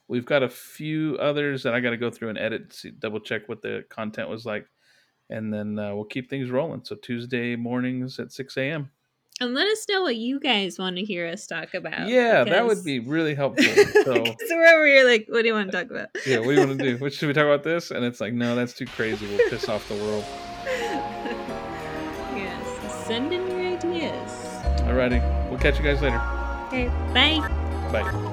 [0.08, 3.20] we've got a few others that i got to go through and edit see, double
[3.20, 4.68] check what the content was like.
[5.30, 6.84] And then uh, we'll keep things rolling.
[6.84, 8.92] So tuesday mornings at 6 a.m
[9.42, 12.66] and let us know what you guys want to hear us talk about yeah that
[12.66, 13.66] would be really helpful
[14.04, 16.10] so Because we're over here like, what do you want to talk about?
[16.26, 18.22] yeah what do you want to do what should we talk about this and it's
[18.22, 20.24] like no that's too crazy we'll piss off the world
[22.36, 24.32] yes, send in your ideas.
[24.84, 26.22] alrighty we'll catch you guys later
[26.68, 27.40] Okay, bye.
[27.92, 28.32] bye